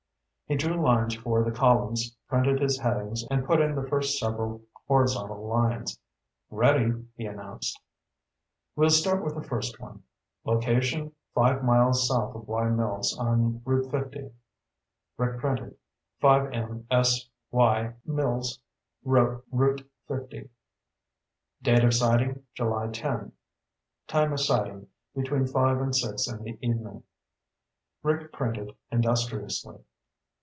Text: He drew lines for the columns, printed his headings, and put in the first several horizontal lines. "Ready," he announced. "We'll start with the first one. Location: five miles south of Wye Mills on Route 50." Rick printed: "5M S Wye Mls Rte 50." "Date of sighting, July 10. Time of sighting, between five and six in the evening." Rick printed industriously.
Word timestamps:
He 0.51 0.57
drew 0.57 0.73
lines 0.75 1.15
for 1.15 1.45
the 1.45 1.51
columns, 1.51 2.13
printed 2.27 2.59
his 2.59 2.77
headings, 2.77 3.23
and 3.31 3.45
put 3.45 3.61
in 3.61 3.73
the 3.73 3.87
first 3.87 4.19
several 4.19 4.61
horizontal 4.85 5.47
lines. 5.47 5.97
"Ready," 6.49 7.05
he 7.15 7.25
announced. 7.25 7.79
"We'll 8.75 8.89
start 8.89 9.23
with 9.23 9.33
the 9.33 9.43
first 9.47 9.79
one. 9.79 10.03
Location: 10.43 11.13
five 11.33 11.63
miles 11.63 12.05
south 12.05 12.35
of 12.35 12.49
Wye 12.49 12.69
Mills 12.69 13.17
on 13.17 13.61
Route 13.63 13.89
50." 13.91 14.29
Rick 15.15 15.39
printed: 15.39 15.77
"5M 16.21 16.83
S 16.91 17.29
Wye 17.49 17.93
Mls 18.05 18.59
Rte 19.05 19.85
50." 20.09 20.49
"Date 21.61 21.83
of 21.85 21.93
sighting, 21.93 22.43
July 22.55 22.87
10. 22.87 23.31
Time 24.05 24.33
of 24.33 24.39
sighting, 24.41 24.87
between 25.15 25.47
five 25.47 25.79
and 25.79 25.95
six 25.95 26.27
in 26.27 26.43
the 26.43 26.59
evening." 26.61 27.03
Rick 28.03 28.33
printed 28.33 28.75
industriously. 28.91 29.79